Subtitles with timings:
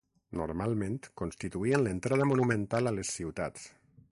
[0.39, 3.69] Normalment constituïen l'entrada monumental a les ciutats.